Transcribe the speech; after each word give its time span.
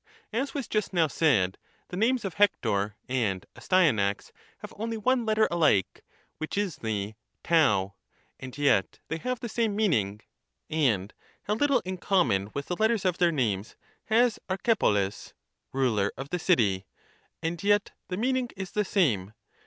As 0.33 0.55
was 0.55 0.67
just 0.67 0.93
now 0.93 1.05
said, 1.05 1.59
the 1.89 1.95
names 1.95 2.25
of 2.25 2.33
Hector 2.33 2.95
and 3.07 3.45
Astyanax 3.55 4.31
have 4.61 4.73
only 4.75 4.97
one 4.97 5.27
letter 5.27 5.47
alike, 5.51 6.03
which 6.39 6.57
is 6.57 6.77
the 6.77 7.13
r, 7.47 7.91
and 8.39 8.57
yet 8.57 8.97
they 9.09 9.17
have 9.19 9.41
the 9.41 9.47
same 9.47 9.75
meaning. 9.75 10.19
And 10.71 11.13
how 11.43 11.53
little 11.53 11.81
in 11.85 11.99
common 11.99 12.49
with 12.55 12.65
the 12.65 12.75
letters 12.77 13.05
of 13.05 13.19
their 13.19 13.31
names 13.31 13.75
has 14.05 14.39
Archepolis 14.49 15.33
(ruler 15.71 16.11
of 16.17 16.29
the 16.31 16.39
city)— 16.39 16.87
and 17.43 17.63
yet 17.63 17.91
the 18.07 18.17
meaning 18.17 18.49
is 18.57 18.71
the 18.71 18.83
same. 18.83 19.33